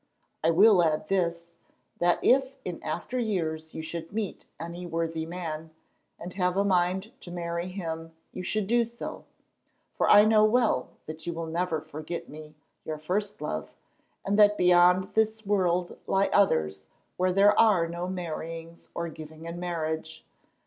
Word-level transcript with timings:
I 0.43 0.49
will 0.49 0.81
add 0.83 1.09
this, 1.09 1.51
that 1.99 2.17
if 2.23 2.55
in 2.65 2.81
after 2.81 3.19
years 3.19 3.75
you 3.75 3.83
should 3.83 4.11
meet 4.11 4.47
any 4.59 4.83
worthy 4.83 5.27
man, 5.27 5.69
and 6.17 6.33
have 6.33 6.57
a 6.57 6.65
mind 6.65 7.11
to 7.19 7.29
marry 7.29 7.67
him, 7.67 8.11
you 8.33 8.41
should 8.41 8.65
do 8.65 8.83
so, 8.83 9.25
for 9.93 10.09
I 10.09 10.25
know 10.25 10.43
well 10.43 10.89
that 11.05 11.27
you 11.27 11.33
will 11.33 11.45
never 11.45 11.81
forget 11.81 12.27
me, 12.27 12.55
your 12.83 12.97
first 12.97 13.43
love, 13.43 13.75
and 14.25 14.39
that 14.39 14.57
beyond 14.57 15.13
this 15.13 15.45
world 15.45 15.99
lie 16.07 16.31
others 16.33 16.87
where 17.15 17.31
there 17.31 17.59
are 17.59 17.87
no 17.87 18.07
marryings 18.07 18.89
or 18.95 19.07
giving 19.07 19.45
in 19.45 19.59
marriage. 19.59 20.25